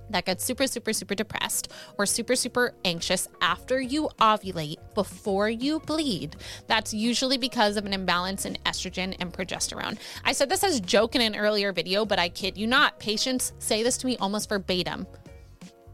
[0.10, 5.80] that gets super, super, super depressed or super, super anxious after you ovulate before you
[5.80, 6.36] bleed,
[6.68, 9.98] that's usually because of an imbalance in estrogen and progesterone.
[10.26, 13.00] I said this as joke in an earlier video, but I kid you not.
[13.00, 15.08] Patients say this to me almost verbatim.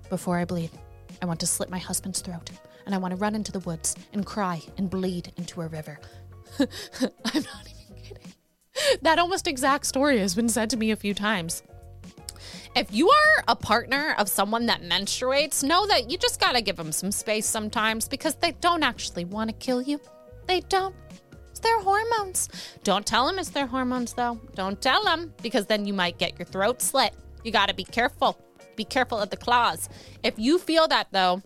[0.10, 0.72] Before I bleed,
[1.22, 2.50] I want to slit my husband's throat
[2.86, 6.00] and I want to run into the woods and cry and bleed into a river.
[6.60, 6.68] I'm
[7.34, 8.34] not even kidding.
[9.02, 11.64] That almost exact story has been said to me a few times.
[12.78, 16.62] If you are a partner of someone that menstruates, know that you just got to
[16.62, 20.00] give them some space sometimes because they don't actually want to kill you.
[20.46, 20.94] They don't.
[21.50, 22.50] It's their hormones.
[22.84, 24.40] Don't tell them it's their hormones, though.
[24.54, 27.16] Don't tell them because then you might get your throat slit.
[27.44, 28.40] You got to be careful.
[28.76, 29.90] Be careful of the claws.
[30.22, 31.42] If you feel that, though,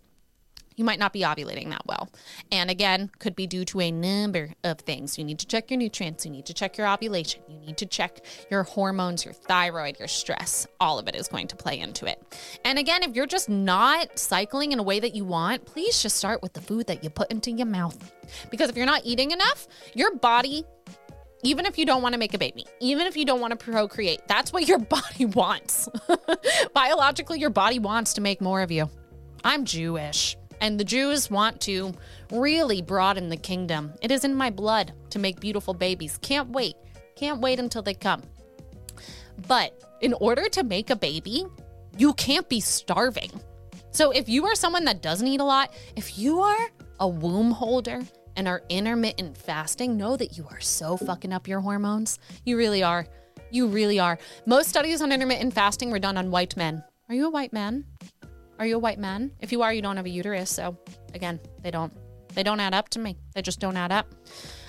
[0.75, 2.09] you might not be ovulating that well.
[2.51, 5.17] And again, could be due to a number of things.
[5.17, 7.85] You need to check your nutrients, you need to check your ovulation, you need to
[7.85, 10.67] check your hormones, your thyroid, your stress.
[10.79, 12.21] All of it is going to play into it.
[12.65, 16.17] And again, if you're just not cycling in a way that you want, please just
[16.17, 18.11] start with the food that you put into your mouth.
[18.49, 20.65] Because if you're not eating enough, your body
[21.43, 23.71] even if you don't want to make a baby, even if you don't want to
[23.71, 25.89] procreate, that's what your body wants.
[26.73, 28.89] Biologically, your body wants to make more of you.
[29.43, 31.93] I'm Jewish, and the Jews want to
[32.31, 33.93] really broaden the kingdom.
[34.01, 36.17] It is in my blood to make beautiful babies.
[36.21, 36.75] Can't wait.
[37.17, 38.21] Can't wait until they come.
[39.47, 41.45] But in order to make a baby,
[41.97, 43.31] you can't be starving.
[43.91, 47.51] So if you are someone that doesn't eat a lot, if you are a womb
[47.51, 48.01] holder,
[48.35, 52.19] and are intermittent fasting, know that you are so fucking up your hormones.
[52.45, 53.05] You really are.
[53.51, 54.17] You really are.
[54.45, 56.83] Most studies on intermittent fasting were done on white men.
[57.09, 57.85] Are you a white man?
[58.61, 59.31] Are you a white man?
[59.39, 60.51] If you are, you don't have a uterus.
[60.51, 60.77] So
[61.15, 61.91] again, they don't
[62.35, 63.17] they don't add up to me.
[63.33, 64.05] They just don't add up.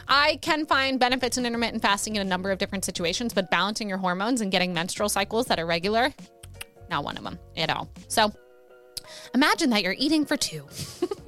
[0.09, 3.90] I can find benefits in intermittent fasting in a number of different situations, but balancing
[3.90, 6.11] your hormones and getting menstrual cycles that are regular,
[6.88, 7.90] not one of them at all.
[8.09, 8.33] So
[9.35, 10.66] imagine that you're eating for two.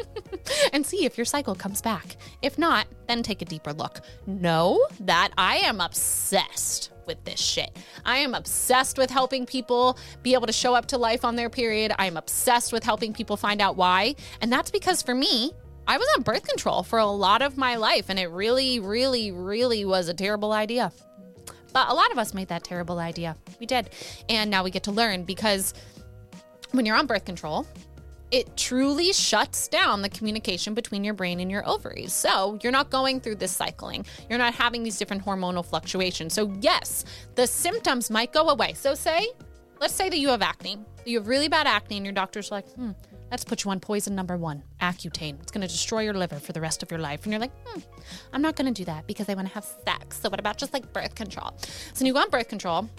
[0.73, 2.17] and see if your cycle comes back.
[2.41, 4.01] If not, then take a deeper look.
[4.27, 7.77] Know that I am obsessed with this shit.
[8.05, 11.51] I am obsessed with helping people be able to show up to life on their
[11.51, 11.93] period.
[11.99, 14.15] I am obsessed with helping people find out why.
[14.41, 15.53] And that's because for me,
[15.87, 19.33] I was on birth control for a lot of my life, and it really, really,
[19.33, 20.93] really was a terrible idea.
[21.75, 23.37] But a lot of us made that terrible idea.
[23.59, 23.91] We did.
[24.29, 25.75] And now we get to learn because
[26.71, 27.67] when you're on birth control,
[28.35, 32.13] it truly shuts down the communication between your brain and your ovaries.
[32.13, 34.05] So you're not going through this cycling.
[34.29, 36.35] You're not having these different hormonal fluctuations.
[36.35, 37.05] So, yes,
[37.37, 38.73] the symptoms might go away.
[38.73, 39.29] So, say,
[39.81, 40.79] let's say that you have acne.
[41.07, 42.91] You have really bad acne, and your doctor's like, hmm,
[43.31, 45.41] let's put you on poison number one, Accutane.
[45.41, 47.23] It's going to destroy your liver for the rest of your life.
[47.23, 47.81] And you're like, hmm,
[48.33, 50.19] I'm not going to do that because I want to have sex.
[50.19, 51.55] So, what about just like birth control?
[51.93, 52.91] So, you go on birth control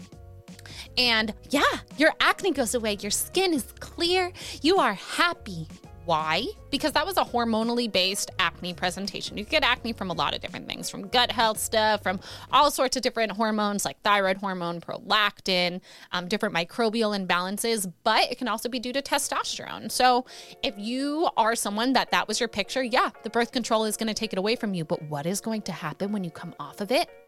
[0.98, 1.64] and yeah,
[1.98, 2.98] your acne goes away.
[3.02, 4.32] Your skin is clear.
[4.62, 5.68] You are happy.
[6.06, 6.46] Why?
[6.70, 9.38] Because that was a hormonally based acne presentation.
[9.38, 12.20] You get acne from a lot of different things, from gut health stuff, from
[12.52, 18.38] all sorts of different hormones like thyroid hormone, prolactin, um, different microbial imbalances, but it
[18.38, 19.92] can also be due to testosterone.
[19.92, 20.26] So
[20.62, 24.08] if you are someone that that was your picture, yeah, the birth control is going
[24.08, 24.86] to take it away from you.
[24.86, 27.10] But what is going to happen when you come off of it?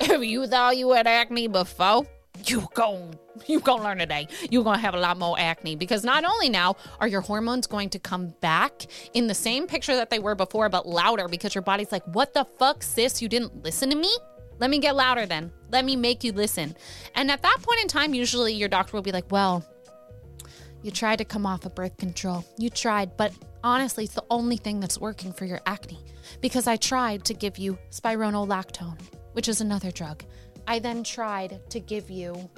[0.00, 2.06] If you thought you had acne before,
[2.46, 3.10] you go
[3.46, 4.28] you gonna learn today.
[4.50, 7.90] You're gonna have a lot more acne because not only now are your hormones going
[7.90, 11.62] to come back in the same picture that they were before but louder because your
[11.62, 13.20] body's like what the fuck sis?
[13.20, 14.14] You didn't listen to me?
[14.58, 15.50] Let me get louder then.
[15.70, 16.76] Let me make you listen.
[17.14, 19.64] And at that point in time usually your doctor will be like well
[20.82, 22.44] you tried to come off of birth control.
[22.58, 23.32] You tried but
[23.64, 26.04] honestly it's the only thing that's working for your acne
[26.40, 28.98] because i tried to give you spironolactone
[29.34, 30.24] which is another drug
[30.66, 32.50] I then tried to give you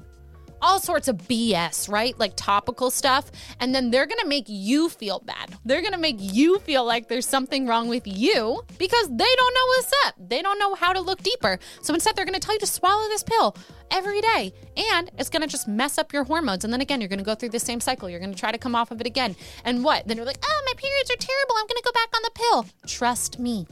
[0.64, 2.19] all sorts of BS, right?
[2.19, 3.31] Like topical stuff.
[3.61, 5.55] And then they're gonna make you feel bad.
[5.64, 9.67] They're gonna make you feel like there's something wrong with you because they don't know
[9.67, 10.14] what's up.
[10.27, 11.59] They don't know how to look deeper.
[11.83, 13.55] So instead, they're gonna tell you to swallow this pill
[13.90, 14.55] every day.
[14.95, 16.64] And it's gonna just mess up your hormones.
[16.64, 18.09] And then again, you're gonna go through the same cycle.
[18.09, 19.37] You're gonna try to come off of it again.
[19.67, 20.09] And what?
[20.09, 21.55] Then you're like, oh, my periods are terrible.
[21.59, 22.67] I'm gonna go back on the pill.
[22.87, 23.67] Trust me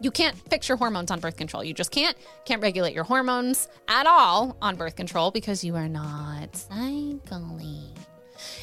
[0.00, 1.64] you can't fix your hormones on birth control.
[1.64, 5.88] You just can't can't regulate your hormones at all on birth control because you are
[5.88, 7.94] not cycling.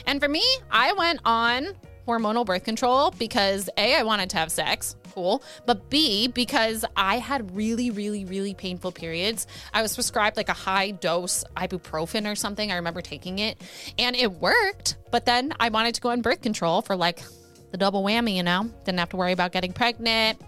[0.06, 1.74] And for me, I went on
[2.08, 7.18] hormonal birth control because A, I wanted to have sex, cool, but B, because I
[7.18, 9.48] had really, really, really painful periods.
[9.74, 12.72] I was prescribed like a high dose ibuprofen or something.
[12.72, 13.60] I remember taking it
[13.98, 17.24] and it worked, but then I wanted to go on birth control for like
[17.72, 18.70] the double whammy, you know?
[18.86, 20.40] Didn't have to worry about getting pregnant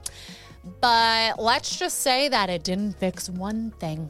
[0.81, 4.09] but let's just say that it didn't fix one thing.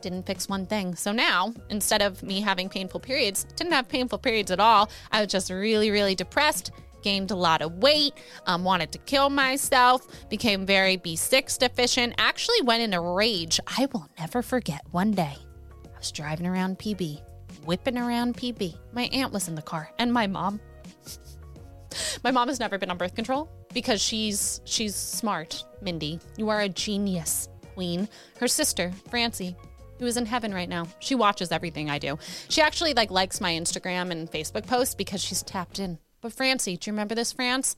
[0.00, 0.94] Didn't fix one thing.
[0.96, 4.90] So now, instead of me having painful periods, didn't have painful periods at all.
[5.12, 8.14] I was just really, really depressed, gained a lot of weight,
[8.46, 13.60] um, wanted to kill myself, became very B6 deficient, actually went in a rage.
[13.66, 15.36] I will never forget one day.
[15.84, 17.20] I was driving around PB,
[17.64, 18.76] whipping around PB.
[18.92, 20.60] My aunt was in the car and my mom.
[22.24, 26.20] My mom has never been on birth control because she's she's smart, Mindy.
[26.36, 28.08] You are a genius, Queen.
[28.38, 29.56] Her sister, Francie,
[29.98, 30.86] who is in heaven right now.
[30.98, 32.18] She watches everything I do.
[32.48, 35.98] She actually like likes my Instagram and Facebook posts because she's tapped in.
[36.20, 37.76] But Francie, do you remember this, France?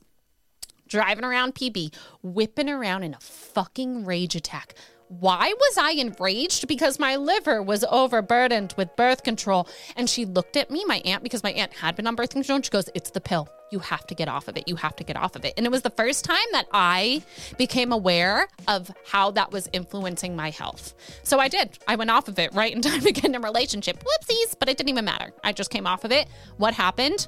[0.87, 4.75] Driving around PB, whipping around in a fucking rage attack.
[5.07, 6.67] Why was I enraged?
[6.67, 9.67] Because my liver was overburdened with birth control.
[9.95, 12.55] And she looked at me, my aunt, because my aunt had been on birth control,
[12.55, 13.47] and she goes, It's the pill.
[13.71, 14.67] You have to get off of it.
[14.67, 15.53] You have to get off of it.
[15.57, 17.23] And it was the first time that I
[17.57, 20.93] became aware of how that was influencing my health.
[21.23, 21.77] So I did.
[21.87, 24.03] I went off of it right in time to get in a relationship.
[24.03, 25.33] Whoopsies, but it didn't even matter.
[25.43, 26.27] I just came off of it.
[26.57, 27.27] What happened?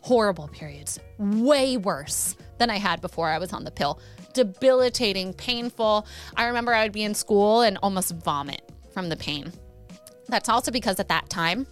[0.00, 0.98] Horrible periods.
[1.18, 4.00] Way worse than I had before I was on the pill.
[4.32, 6.06] Debilitating, painful.
[6.36, 9.52] I remember I would be in school and almost vomit from the pain.
[10.28, 11.66] That's also because at that time,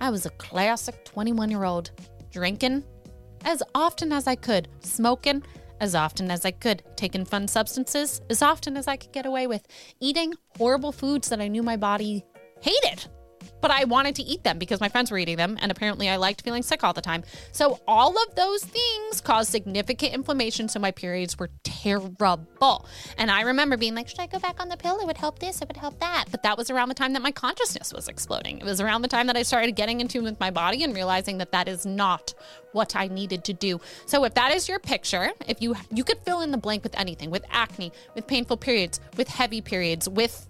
[0.00, 1.90] I was a classic 21 year old
[2.36, 2.84] drinking
[3.46, 5.42] as often as I could, smoking
[5.80, 9.46] as often as I could, taking fun substances as often as I could get away
[9.46, 9.66] with,
[10.00, 12.26] eating horrible foods that I knew my body
[12.60, 13.06] hated
[13.60, 16.16] but I wanted to eat them because my friends were eating them, and apparently I
[16.16, 17.24] liked feeling sick all the time.
[17.52, 22.86] So all of those things caused significant inflammation, so my periods were terrible.
[23.18, 24.98] And I remember being like, should I go back on the pill?
[25.00, 26.26] It would help this, it would help that.
[26.30, 28.58] But that was around the time that my consciousness was exploding.
[28.58, 30.94] It was around the time that I started getting in tune with my body and
[30.94, 32.34] realizing that that is not
[32.72, 33.80] what I needed to do.
[34.06, 36.98] So if that is your picture, if you you could fill in the blank with
[36.98, 40.48] anything, with acne, with painful periods, with heavy periods, with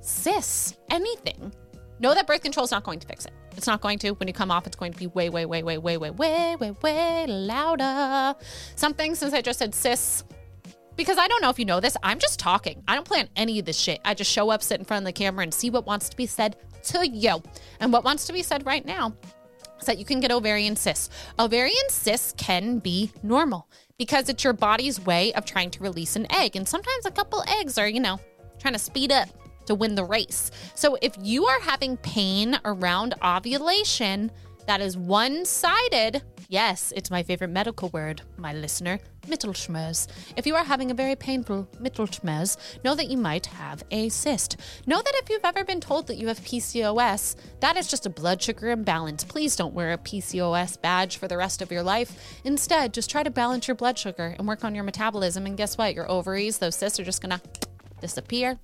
[0.00, 1.52] cis, anything
[2.00, 3.32] Know that birth control is not going to fix it.
[3.56, 4.10] It's not going to.
[4.10, 6.56] When you come off, it's going to be way, way, way, way, way, way, way,
[6.56, 8.38] way, way louder.
[8.74, 10.24] Something since I just said cis,
[10.96, 12.82] because I don't know if you know this, I'm just talking.
[12.88, 14.00] I don't plan any of this shit.
[14.04, 16.16] I just show up, sit in front of the camera, and see what wants to
[16.16, 17.42] be said to you.
[17.80, 19.14] And what wants to be said right now
[19.80, 21.10] is that you can get ovarian cysts.
[21.38, 23.68] Ovarian cysts can be normal
[23.98, 26.56] because it's your body's way of trying to release an egg.
[26.56, 28.20] And sometimes a couple eggs are, you know,
[28.58, 29.28] trying to speed up
[29.66, 30.50] to win the race.
[30.74, 34.30] So if you are having pain around ovulation
[34.66, 40.06] that is one sided, yes, it's my favorite medical word, my listener, Mittelschmerz.
[40.36, 44.56] If you are having a very painful Mittelschmerz, know that you might have a cyst.
[44.86, 48.10] Know that if you've ever been told that you have PCOS, that is just a
[48.10, 49.22] blood sugar imbalance.
[49.22, 52.40] Please don't wear a PCOS badge for the rest of your life.
[52.44, 55.46] Instead, just try to balance your blood sugar and work on your metabolism.
[55.46, 55.94] And guess what?
[55.94, 57.40] Your ovaries, those cysts are just gonna
[58.00, 58.58] disappear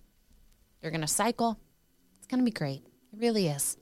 [0.82, 1.58] you're going to cycle.
[2.18, 2.82] It's going to be great.
[3.12, 3.76] It really is.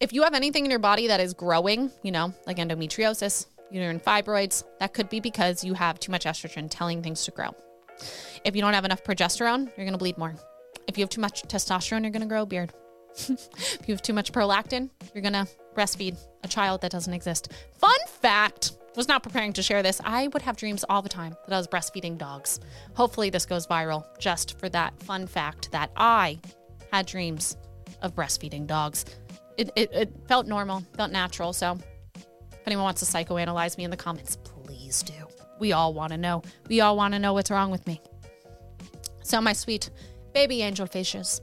[0.00, 4.00] If you have anything in your body that is growing, you know, like endometriosis, uterine
[4.00, 7.54] fibroids, that could be because you have too much estrogen telling things to grow.
[8.44, 10.34] If you don't have enough progesterone, you're going to bleed more.
[10.88, 12.72] If you have too much testosterone, you're going to grow a beard.
[13.16, 17.52] If you have too much prolactin, you're going to breastfeed a child that doesn't exist.
[17.78, 20.00] Fun fact was not preparing to share this.
[20.04, 22.60] I would have dreams all the time that I was breastfeeding dogs.
[22.94, 26.38] Hopefully, this goes viral just for that fun fact that I
[26.92, 27.56] had dreams
[28.02, 29.04] of breastfeeding dogs.
[29.56, 31.52] It, it, it felt normal, felt natural.
[31.52, 31.78] So,
[32.14, 35.14] if anyone wants to psychoanalyze me in the comments, please do.
[35.58, 36.42] We all want to know.
[36.68, 38.00] We all want to know what's wrong with me.
[39.22, 39.90] So, my sweet
[40.34, 41.40] baby angel fishes,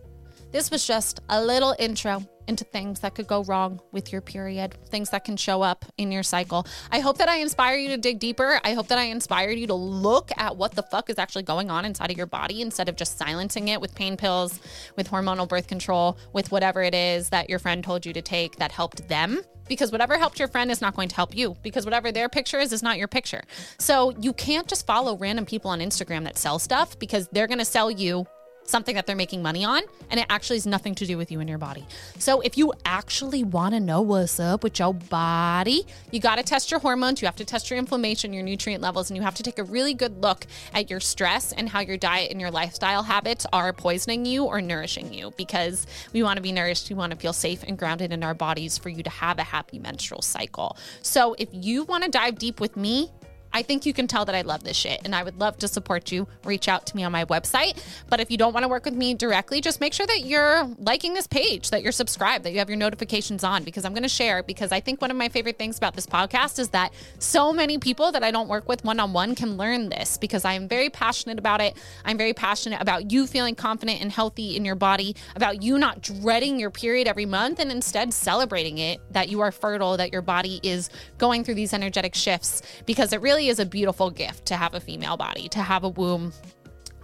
[0.51, 4.75] this was just a little intro into things that could go wrong with your period,
[4.87, 6.65] things that can show up in your cycle.
[6.91, 8.59] I hope that I inspire you to dig deeper.
[8.63, 11.69] I hope that I inspired you to look at what the fuck is actually going
[11.69, 14.59] on inside of your body instead of just silencing it with pain pills,
[14.95, 18.55] with hormonal birth control, with whatever it is that your friend told you to take
[18.55, 21.85] that helped them because whatever helped your friend is not going to help you because
[21.85, 23.43] whatever their picture is is not your picture.
[23.77, 27.59] So you can't just follow random people on Instagram that sell stuff because they're going
[27.59, 28.25] to sell you
[28.69, 31.39] something that they're making money on, and it actually has nothing to do with you
[31.39, 31.85] and your body.
[32.17, 36.43] So if you actually want to know what's up with your body, you got to
[36.43, 39.35] test your hormones, you have to test your inflammation, your nutrient levels, and you have
[39.35, 42.51] to take a really good look at your stress and how your diet and your
[42.51, 46.95] lifestyle habits are poisoning you or nourishing you because we want to be nourished, we
[46.95, 49.79] want to feel safe and grounded in our bodies for you to have a happy
[49.79, 50.77] menstrual cycle.
[51.01, 53.11] So if you want to dive deep with me,
[53.51, 55.67] I think you can tell that I love this shit and I would love to
[55.67, 56.27] support you.
[56.43, 57.81] Reach out to me on my website.
[58.09, 60.65] But if you don't want to work with me directly, just make sure that you're
[60.77, 64.03] liking this page, that you're subscribed, that you have your notifications on because I'm going
[64.03, 64.43] to share.
[64.43, 67.77] Because I think one of my favorite things about this podcast is that so many
[67.77, 70.67] people that I don't work with one on one can learn this because I am
[70.67, 71.75] very passionate about it.
[72.05, 76.01] I'm very passionate about you feeling confident and healthy in your body, about you not
[76.01, 80.21] dreading your period every month and instead celebrating it, that you are fertile, that your
[80.21, 84.47] body is going through these energetic shifts because it really really is a beautiful gift
[84.47, 86.33] to have a female body, to have a womb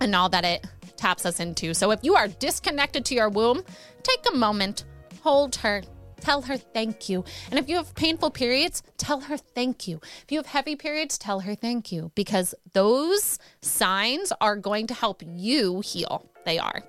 [0.02, 0.68] and all that it
[0.98, 1.74] taps us into.
[1.74, 3.64] So if you are disconnected to your womb,
[4.04, 4.84] take a moment,
[5.24, 5.82] hold her,
[6.20, 7.24] tell her thank you.
[7.52, 10.02] And if you have painful periods, tell her thank you.
[10.24, 14.94] If you have heavy periods, tell her thank you because those signs are going to
[14.94, 16.30] help you heal.
[16.44, 16.84] They are.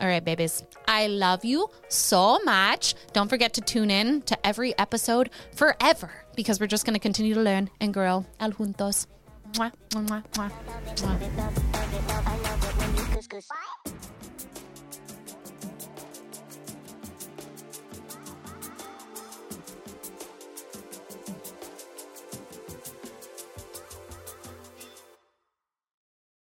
[0.00, 0.64] All right, babies.
[0.88, 2.94] I love you so much.
[3.12, 7.34] Don't forget to tune in to every episode forever because we're just going to continue
[7.34, 9.06] to learn and grow al juntos.
[9.52, 10.50] Mwah, mwah, mwah.